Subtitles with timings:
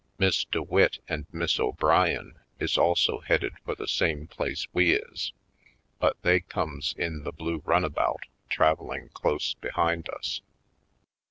[0.17, 5.31] Miss DeWitt and Miss O'Brien is also headed for the same place we is,
[5.99, 10.41] but they comes in the blue run about traveling close behind us.